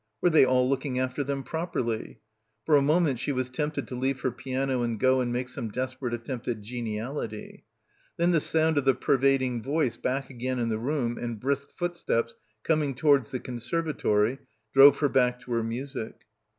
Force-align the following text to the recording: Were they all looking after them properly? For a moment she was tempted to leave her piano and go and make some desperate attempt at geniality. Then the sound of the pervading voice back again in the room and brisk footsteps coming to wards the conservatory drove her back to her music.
Were 0.19 0.31
they 0.31 0.43
all 0.43 0.67
looking 0.67 0.97
after 0.97 1.23
them 1.23 1.43
properly? 1.43 2.21
For 2.65 2.75
a 2.75 2.81
moment 2.81 3.19
she 3.19 3.31
was 3.31 3.51
tempted 3.51 3.87
to 3.87 3.93
leave 3.93 4.21
her 4.21 4.31
piano 4.31 4.81
and 4.81 4.99
go 4.99 5.21
and 5.21 5.31
make 5.31 5.47
some 5.47 5.69
desperate 5.69 6.15
attempt 6.15 6.47
at 6.47 6.61
geniality. 6.63 7.65
Then 8.17 8.31
the 8.31 8.41
sound 8.41 8.79
of 8.79 8.85
the 8.85 8.95
pervading 8.95 9.61
voice 9.61 9.97
back 9.97 10.31
again 10.31 10.57
in 10.57 10.69
the 10.69 10.79
room 10.79 11.19
and 11.19 11.39
brisk 11.39 11.69
footsteps 11.77 12.35
coming 12.63 12.95
to 12.95 13.05
wards 13.05 13.29
the 13.29 13.39
conservatory 13.39 14.39
drove 14.73 14.97
her 15.01 15.09
back 15.09 15.39
to 15.41 15.51
her 15.51 15.61
music. 15.63 16.15